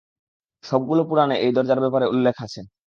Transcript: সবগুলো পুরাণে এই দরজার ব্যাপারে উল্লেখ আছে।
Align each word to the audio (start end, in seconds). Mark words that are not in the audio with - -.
সবগুলো 0.63 1.01
পুরাণে 1.09 1.35
এই 1.37 1.51
দরজার 1.53 1.79
ব্যাপারে 1.79 2.05
উল্লেখ 2.07 2.35
আছে। 2.45 2.59